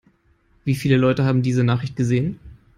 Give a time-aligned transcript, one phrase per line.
[0.65, 2.39] Wie viele Leute haben diese Nachricht gesehen?